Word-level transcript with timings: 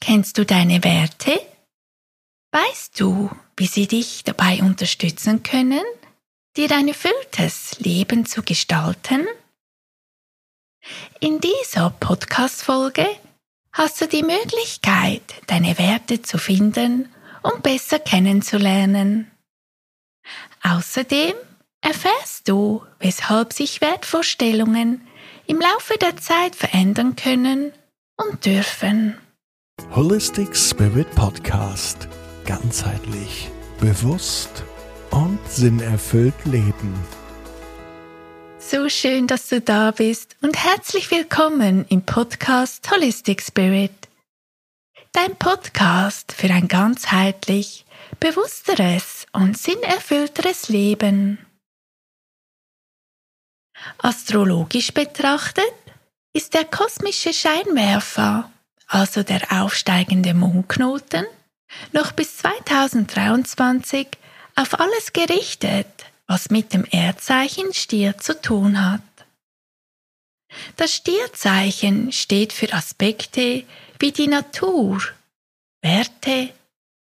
Kennst 0.00 0.38
du 0.38 0.46
deine 0.46 0.82
Werte? 0.82 1.40
Weißt 2.52 2.98
du, 2.98 3.30
wie 3.56 3.66
sie 3.66 3.86
dich 3.86 4.24
dabei 4.24 4.60
unterstützen 4.60 5.42
können, 5.42 5.84
dir 6.56 6.70
ein 6.72 6.88
erfülltes 6.88 7.78
Leben 7.78 8.24
zu 8.24 8.42
gestalten? 8.42 9.28
In 11.20 11.40
dieser 11.40 11.90
Podcast-Folge 11.90 13.06
hast 13.72 14.00
du 14.00 14.08
die 14.08 14.22
Möglichkeit, 14.22 15.22
deine 15.46 15.78
Werte 15.78 16.22
zu 16.22 16.38
finden 16.38 17.12
und 17.42 17.62
besser 17.62 17.98
kennenzulernen. 17.98 19.30
Außerdem 20.62 21.34
erfährst 21.82 22.48
du, 22.48 22.84
weshalb 22.98 23.52
sich 23.52 23.80
Wertvorstellungen 23.80 25.06
im 25.46 25.60
Laufe 25.60 25.98
der 25.98 26.16
Zeit 26.16 26.56
verändern 26.56 27.16
können 27.16 27.72
und 28.16 28.44
dürfen. 28.44 29.18
Holistic 29.88 30.56
Spirit 30.56 31.10
Podcast. 31.16 32.06
Ganzheitlich, 32.46 33.50
bewusst 33.80 34.62
und 35.10 35.38
sinnerfüllt 35.48 36.44
leben. 36.44 36.94
So 38.58 38.88
schön, 38.88 39.26
dass 39.26 39.48
du 39.48 39.60
da 39.60 39.90
bist 39.90 40.36
und 40.42 40.56
herzlich 40.56 41.10
willkommen 41.10 41.86
im 41.88 42.02
Podcast 42.02 42.88
Holistic 42.92 43.42
Spirit. 43.42 43.90
Dein 45.10 45.34
Podcast 45.36 46.32
für 46.32 46.50
ein 46.50 46.68
ganzheitlich, 46.68 47.84
bewussteres 48.20 49.26
und 49.32 49.58
sinnerfüllteres 49.58 50.68
Leben. 50.68 51.44
Astrologisch 53.98 54.92
betrachtet 54.92 55.72
ist 56.32 56.54
der 56.54 56.64
kosmische 56.64 57.32
Scheinwerfer 57.32 58.50
also 58.90 59.22
der 59.22 59.40
aufsteigende 59.50 60.34
Mondknoten, 60.34 61.24
noch 61.92 62.12
bis 62.12 62.38
2023 62.38 64.08
auf 64.56 64.78
alles 64.80 65.12
gerichtet, 65.12 65.86
was 66.26 66.50
mit 66.50 66.74
dem 66.74 66.84
Erdzeichen 66.90 67.72
Stier 67.72 68.18
zu 68.18 68.40
tun 68.40 68.84
hat. 68.84 69.00
Das 70.76 70.94
Stierzeichen 70.94 72.10
steht 72.10 72.52
für 72.52 72.72
Aspekte 72.72 73.64
wie 74.00 74.10
die 74.10 74.26
Natur, 74.26 75.00
Werte, 75.82 76.52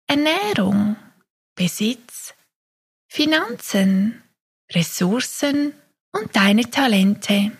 Ernährung, 0.07 0.95
Besitz, 1.55 2.33
Finanzen, 3.07 4.23
Ressourcen 4.71 5.73
und 6.11 6.35
deine 6.35 6.69
Talente. 6.71 7.51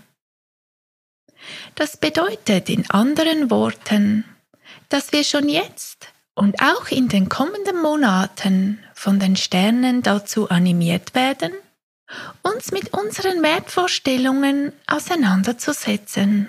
Das 1.75 1.97
bedeutet 1.97 2.69
in 2.69 2.89
anderen 2.89 3.49
Worten, 3.49 4.25
dass 4.89 5.11
wir 5.11 5.23
schon 5.23 5.49
jetzt 5.49 6.07
und 6.35 6.61
auch 6.61 6.89
in 6.89 7.07
den 7.07 7.29
kommenden 7.29 7.81
Monaten 7.81 8.83
von 8.93 9.19
den 9.19 9.35
Sternen 9.35 10.03
dazu 10.03 10.49
animiert 10.49 11.15
werden, 11.15 11.51
uns 12.43 12.71
mit 12.71 12.93
unseren 12.93 13.41
Wertvorstellungen 13.41 14.71
auseinanderzusetzen. 14.85 16.47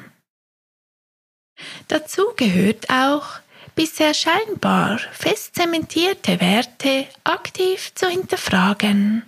Dazu 1.89 2.33
gehört 2.37 2.91
auch, 2.91 3.41
bisher 3.75 4.15
scheinbar 4.15 4.99
fest 4.99 5.55
zementierte 5.55 6.41
Werte 6.41 7.07
aktiv 7.25 7.93
zu 7.95 8.09
hinterfragen. 8.09 9.23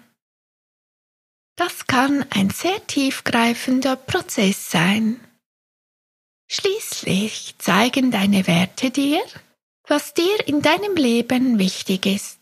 Das 1.56 1.86
kann 1.86 2.24
ein 2.30 2.50
sehr 2.50 2.86
tiefgreifender 2.86 3.96
Prozess 3.96 4.70
sein 4.70 5.20
Schließlich 6.52 7.54
zeigen 7.58 8.10
deine 8.10 8.48
Werte 8.48 8.90
dir, 8.90 9.22
was 9.86 10.14
dir 10.14 10.48
in 10.48 10.62
deinem 10.62 10.96
Leben 10.96 11.60
wichtig 11.60 12.06
ist. 12.06 12.40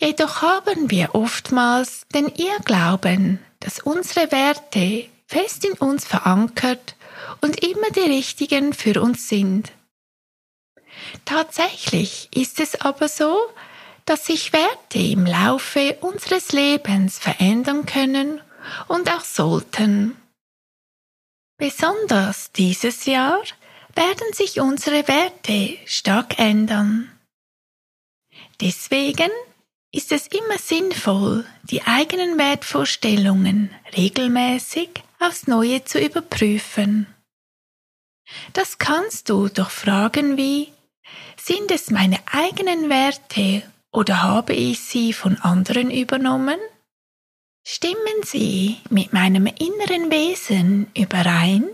Jedoch 0.00 0.42
haben 0.42 0.90
wir 0.90 1.14
oftmals 1.14 2.08
den 2.12 2.26
Irrglauben, 2.26 3.38
dass 3.60 3.78
unsere 3.78 4.32
Werte 4.32 5.08
fest 5.28 5.64
in 5.64 5.74
uns 5.74 6.04
verankert 6.06 6.96
und 7.40 7.62
immer 7.62 7.90
die 7.90 8.00
richtigen 8.00 8.72
für 8.72 9.00
uns 9.00 9.28
sind. 9.28 9.70
Tatsächlich 11.24 12.30
ist 12.34 12.58
es 12.58 12.80
aber 12.80 13.06
so, 13.06 13.38
dass 14.06 14.26
sich 14.26 14.52
Werte 14.52 14.98
im 14.98 15.24
Laufe 15.24 15.98
unseres 16.00 16.50
Lebens 16.50 17.16
verändern 17.20 17.86
können 17.86 18.40
und 18.88 19.08
auch 19.08 19.22
sollten. 19.22 20.16
Besonders 21.56 22.50
dieses 22.52 23.04
Jahr 23.06 23.40
werden 23.94 24.32
sich 24.32 24.60
unsere 24.60 25.06
Werte 25.06 25.78
stark 25.86 26.38
ändern. 26.38 27.10
Deswegen 28.60 29.30
ist 29.92 30.10
es 30.10 30.26
immer 30.26 30.58
sinnvoll, 30.58 31.46
die 31.62 31.82
eigenen 31.82 32.38
Wertvorstellungen 32.38 33.70
regelmäßig 33.96 34.90
aufs 35.20 35.46
Neue 35.46 35.84
zu 35.84 36.00
überprüfen. 36.00 37.06
Das 38.52 38.78
kannst 38.78 39.28
du 39.28 39.48
durch 39.48 39.70
Fragen 39.70 40.36
wie 40.36 40.72
Sind 41.36 41.70
es 41.70 41.90
meine 41.90 42.18
eigenen 42.26 42.88
Werte 42.88 43.62
oder 43.92 44.22
habe 44.22 44.54
ich 44.54 44.80
sie 44.80 45.12
von 45.12 45.38
anderen 45.38 45.90
übernommen? 45.90 46.58
Stimmen 47.66 48.22
sie 48.24 48.76
mit 48.90 49.14
meinem 49.14 49.46
inneren 49.46 50.10
Wesen 50.10 50.90
überein? 50.94 51.68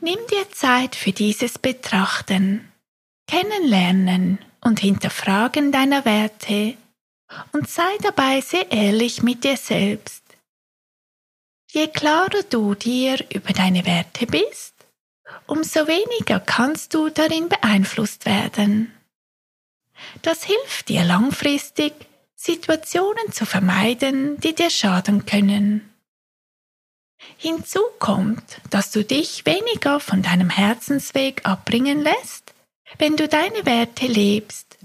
Nimm 0.00 0.18
dir 0.30 0.48
Zeit 0.52 0.94
für 0.94 1.10
dieses 1.10 1.58
Betrachten, 1.58 2.70
Kennenlernen 3.26 4.38
und 4.60 4.78
Hinterfragen 4.78 5.72
deiner 5.72 6.04
Werte 6.04 6.76
und 7.52 7.68
sei 7.68 7.98
dabei 8.00 8.40
sehr 8.40 8.70
ehrlich 8.70 9.24
mit 9.24 9.42
dir 9.42 9.56
selbst. 9.56 10.22
Je 11.72 11.88
klarer 11.88 12.44
du 12.48 12.76
dir 12.76 13.18
über 13.34 13.52
deine 13.52 13.84
Werte 13.84 14.26
bist, 14.28 14.74
umso 15.46 15.88
weniger 15.88 16.38
kannst 16.38 16.94
du 16.94 17.08
darin 17.08 17.48
beeinflusst 17.48 18.24
werden. 18.26 18.94
Das 20.22 20.44
hilft 20.44 20.88
dir 20.88 21.02
langfristig, 21.02 21.92
Situationen 22.44 23.32
zu 23.32 23.46
vermeiden, 23.46 24.38
die 24.38 24.54
dir 24.54 24.68
schaden 24.68 25.24
können. 25.24 25.90
Hinzu 27.38 27.80
kommt, 27.98 28.60
dass 28.68 28.90
du 28.90 29.02
dich 29.02 29.46
weniger 29.46 29.98
von 29.98 30.20
deinem 30.20 30.50
Herzensweg 30.50 31.40
abbringen 31.46 32.02
lässt, 32.02 32.52
wenn 32.98 33.16
du 33.16 33.28
deine 33.28 33.64
Werte 33.64 34.06
lebst. 34.06 34.76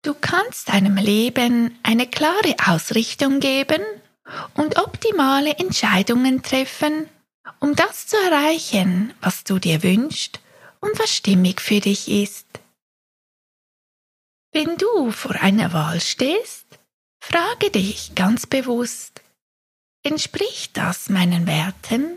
Du 0.00 0.14
kannst 0.18 0.70
deinem 0.70 0.96
Leben 0.96 1.78
eine 1.82 2.06
klare 2.06 2.56
Ausrichtung 2.66 3.40
geben 3.40 3.82
und 4.54 4.78
optimale 4.78 5.58
Entscheidungen 5.58 6.42
treffen, 6.42 7.06
um 7.58 7.76
das 7.76 8.06
zu 8.06 8.16
erreichen, 8.16 9.12
was 9.20 9.44
du 9.44 9.58
dir 9.58 9.82
wünschst 9.82 10.40
und 10.80 10.98
was 10.98 11.14
stimmig 11.14 11.60
für 11.60 11.80
dich 11.80 12.08
ist. 12.08 12.46
Wenn 14.52 14.76
du 14.76 15.12
vor 15.12 15.36
einer 15.36 15.72
Wahl 15.72 16.00
stehst, 16.00 16.66
frage 17.22 17.70
dich 17.70 18.14
ganz 18.16 18.46
bewusst, 18.46 19.20
entspricht 20.02 20.76
das 20.76 21.08
meinen 21.08 21.46
Werten? 21.46 22.16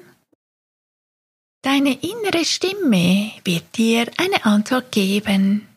Deine 1.62 1.94
innere 2.02 2.44
Stimme 2.44 3.32
wird 3.46 3.78
dir 3.78 4.12
eine 4.18 4.46
Antwort 4.46 4.92
geben, 4.92 5.68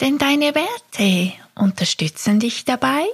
denn 0.00 0.18
deine 0.18 0.54
Werte 0.54 1.32
unterstützen 1.54 2.40
dich 2.40 2.64
dabei, 2.64 3.06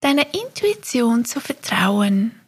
deiner 0.00 0.32
Intuition 0.32 1.24
zu 1.24 1.40
vertrauen. 1.40 2.40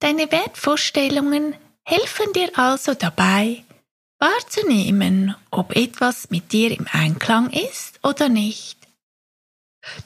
Deine 0.00 0.30
Wertvorstellungen 0.32 1.54
helfen 1.84 2.32
dir 2.32 2.50
also 2.58 2.94
dabei, 2.94 3.63
wahrzunehmen, 4.24 5.36
ob 5.50 5.76
etwas 5.76 6.30
mit 6.30 6.52
dir 6.52 6.70
im 6.70 6.86
Einklang 6.90 7.50
ist 7.50 8.00
oder 8.02 8.30
nicht. 8.30 8.78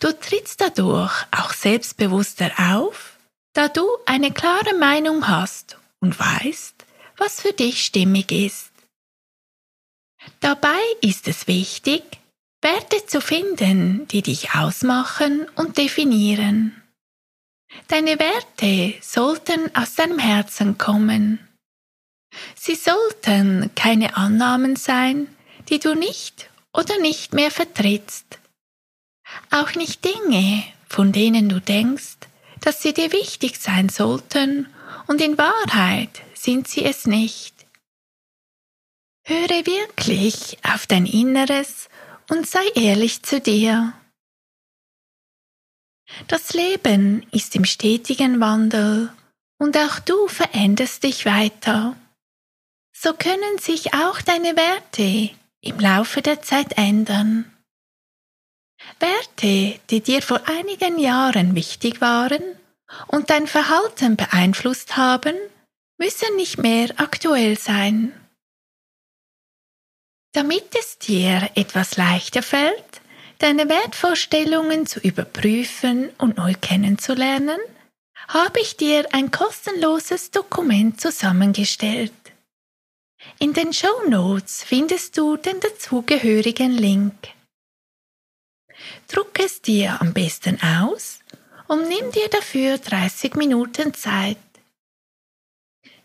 Du 0.01 0.13
trittst 0.13 0.61
dadurch 0.61 1.13
auch 1.31 1.53
selbstbewusster 1.53 2.51
auf, 2.59 3.17
da 3.53 3.69
du 3.69 3.87
eine 4.07 4.33
klare 4.33 4.75
Meinung 4.75 5.29
hast 5.29 5.79
und 6.01 6.19
weißt, 6.19 6.75
was 7.17 7.41
für 7.41 7.53
dich 7.53 7.85
stimmig 7.85 8.33
ist. 8.33 8.73
Dabei 10.41 10.81
ist 11.01 11.29
es 11.29 11.47
wichtig, 11.47 12.03
Werte 12.61 13.07
zu 13.07 13.21
finden, 13.21 14.09
die 14.09 14.23
dich 14.23 14.55
ausmachen 14.55 15.47
und 15.55 15.79
definieren. 15.79 16.83
Deine 17.87 18.19
Werte 18.19 18.95
sollten 19.01 19.75
aus 19.77 19.95
deinem 19.95 20.19
Herzen 20.19 20.77
kommen. 20.77 21.48
Sie 22.55 22.75
sollten 22.75 23.71
keine 23.75 24.17
Annahmen 24.17 24.77
sein, 24.77 25.29
die 25.69 25.79
du 25.79 25.95
nicht 25.95 26.51
oder 26.73 26.99
nicht 26.99 27.33
mehr 27.33 27.51
vertrittst. 27.51 28.39
Auch 29.51 29.75
nicht 29.75 30.05
Dinge, 30.05 30.65
von 30.89 31.13
denen 31.13 31.49
du 31.49 31.61
denkst, 31.61 32.17
dass 32.61 32.83
sie 32.83 32.93
dir 32.93 33.13
wichtig 33.13 33.57
sein 33.61 33.89
sollten 33.89 34.69
und 35.07 35.21
in 35.21 35.39
Wahrheit 35.39 36.23
sind 36.35 36.69
sie 36.69 36.85
es 36.85 37.07
nicht. 37.07 37.55
Höre 39.25 39.67
wirklich 39.67 40.59
auf 40.63 40.87
dein 40.87 41.07
Inneres 41.07 41.89
und 42.31 42.47
sei 42.47 42.67
ehrlich 42.75 43.23
zu 43.23 43.41
dir. 43.41 43.93
Das 46.27 46.55
Leben 46.55 47.27
ist 47.31 47.55
im 47.55 47.65
stetigen 47.65 48.41
Wandel 48.41 49.13
und 49.59 49.77
auch 49.77 49.99
du 49.99 50.29
veränderst 50.29 51.03
dich 51.03 51.27
weiter. 51.27 51.97
So 53.01 53.13
können 53.13 53.59
sich 53.59 53.95
auch 53.95 54.21
deine 54.23 54.57
Werte 54.57 55.31
im 55.61 55.79
Laufe 55.79 56.21
der 56.21 56.43
Zeit 56.43 56.77
ändern. 56.77 57.45
Werte, 58.99 59.79
die 59.89 60.01
dir 60.01 60.21
vor 60.21 60.41
einigen 60.49 60.99
Jahren 60.99 61.55
wichtig 61.55 62.01
waren 62.01 62.43
und 63.07 63.31
dein 63.31 63.47
Verhalten 63.47 64.17
beeinflusst 64.17 64.97
haben, 64.97 65.37
müssen 65.99 66.35
nicht 66.35 66.59
mehr 66.59 66.89
aktuell 66.97 67.57
sein. 67.57 68.13
Damit 70.33 70.75
es 70.77 70.99
dir 70.99 71.51
etwas 71.55 71.97
leichter 71.99 72.43
fällt, 72.43 73.01
deine 73.39 73.69
Wertvorstellungen 73.69 74.87
zu 74.87 74.99
überprüfen 74.99 76.11
und 76.19 76.37
neu 76.37 76.55
kennenzulernen, 76.61 77.61
habe 78.27 78.59
ich 78.59 78.77
dir 78.77 79.07
ein 79.13 79.31
kostenloses 79.31 80.33
Dokument 80.33 81.01
zusammengestellt. 81.01 82.13
In 83.39 83.53
den 83.53 83.73
Show 83.73 84.09
Notes 84.09 84.63
findest 84.63 85.17
du 85.17 85.37
den 85.37 85.61
dazugehörigen 85.61 86.73
Link. 86.73 87.15
Druck 89.09 89.39
es 89.41 89.61
dir 89.61 90.01
am 90.01 90.13
besten 90.13 90.61
aus 90.63 91.21
und 91.67 91.89
nimm 91.89 92.11
dir 92.13 92.29
dafür 92.29 92.79
30 92.79 93.35
Minuten 93.35 93.93
Zeit. 93.95 94.39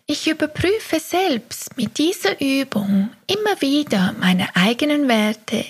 Ich 0.06 0.28
überprüfe 0.28 1.00
selbst 1.00 1.78
mit 1.78 1.98
dieser 1.98 2.40
Übung 2.42 3.12
immer 3.28 3.62
wieder 3.62 4.14
meine 4.20 4.54
eigenen 4.56 5.08
Werte. 5.08 5.66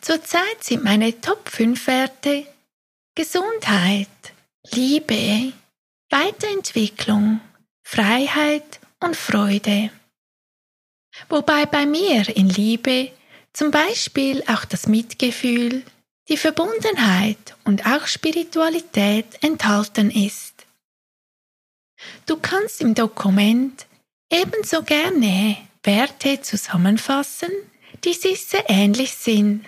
Zurzeit 0.00 0.62
sind 0.62 0.82
meine 0.84 1.20
Top 1.20 1.48
5 1.48 1.86
Werte 1.86 2.46
Gesundheit, 3.14 4.08
Liebe, 4.72 5.52
Weiterentwicklung, 6.10 7.40
Freiheit 7.86 8.80
und 9.00 9.14
Freude. 9.16 9.90
Wobei 11.28 11.66
bei 11.66 11.86
mir 11.86 12.28
in 12.36 12.48
Liebe 12.48 13.12
zum 13.52 13.70
Beispiel 13.70 14.42
auch 14.48 14.64
das 14.64 14.86
Mitgefühl, 14.86 15.82
die 16.28 16.36
Verbundenheit 16.36 17.56
und 17.64 17.86
auch 17.86 18.06
Spiritualität 18.06 19.26
enthalten 19.42 20.10
ist. 20.10 20.66
Du 22.26 22.36
kannst 22.36 22.80
im 22.80 22.94
Dokument 22.94 23.86
ebenso 24.30 24.82
gerne 24.82 25.56
Werte 25.82 26.40
zusammenfassen, 26.40 27.50
die 28.04 28.14
sich 28.14 28.44
sehr 28.44 28.64
ähnlich 28.68 29.14
sind. 29.14 29.64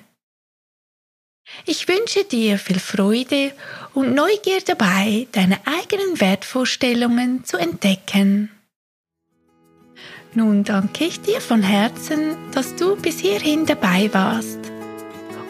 Ich 1.64 1.86
wünsche 1.86 2.24
dir 2.24 2.58
viel 2.58 2.80
Freude 2.80 3.52
und 3.94 4.14
Neugier 4.14 4.60
dabei, 4.62 5.28
deine 5.32 5.60
eigenen 5.66 6.20
Wertvorstellungen 6.20 7.44
zu 7.44 7.56
entdecken. 7.56 8.50
Nun 10.36 10.64
danke 10.64 11.06
ich 11.06 11.22
dir 11.22 11.40
von 11.40 11.62
Herzen, 11.62 12.36
dass 12.52 12.76
du 12.76 12.94
bis 12.94 13.18
hierhin 13.18 13.64
dabei 13.64 14.10
warst. 14.12 14.58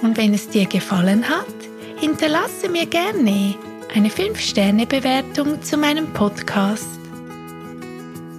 Und 0.01 0.17
wenn 0.17 0.33
es 0.33 0.49
dir 0.49 0.67
gefallen 0.67 1.29
hat, 1.29 1.57
hinterlasse 1.97 2.69
mir 2.69 2.87
gerne 2.87 3.57
eine 3.93 4.09
5-Sterne-Bewertung 4.09 5.61
zu 5.61 5.77
meinem 5.77 6.13
Podcast. 6.13 7.01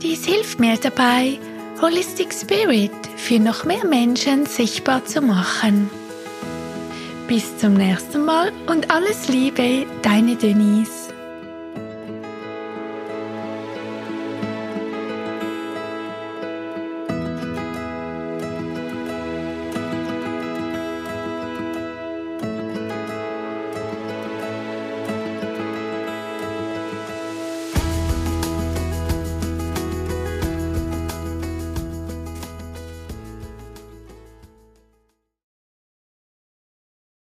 Dies 0.02 0.24
hilft 0.24 0.58
mir 0.62 0.78
dabei, 0.78 1.38
Holistic 1.82 2.34
Spirit 2.34 2.92
für 3.18 3.40
noch 3.40 3.66
mehr 3.66 3.86
Menschen 3.86 4.46
sichtbar 4.46 5.04
zu 5.04 5.20
machen. 5.20 5.90
Bis 7.28 7.58
zum 7.58 7.74
nächsten 7.74 8.24
Mal 8.24 8.54
und 8.68 8.90
alles 8.90 9.28
Liebe, 9.28 9.86
deine 10.02 10.38
Denise. 10.38 11.07